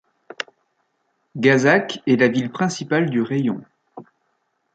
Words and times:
Gazakh 1.37 2.01
est 2.07 2.15
la 2.15 2.27
ville 2.27 2.49
principale 2.49 3.11
du 3.11 3.21
rayon. 3.21 3.61